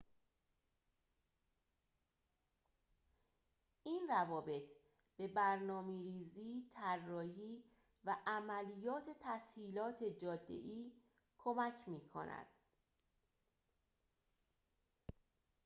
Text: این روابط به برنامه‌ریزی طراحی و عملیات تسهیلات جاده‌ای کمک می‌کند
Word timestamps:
این 3.83 4.07
روابط 4.09 4.63
به 5.17 5.27
برنامه‌ریزی 5.27 6.63
طراحی 6.73 7.63
و 8.05 8.15
عملیات 8.27 9.09
تسهیلات 9.21 10.03
جاده‌ای 10.03 10.91
کمک 11.37 11.73
می‌کند 11.87 12.45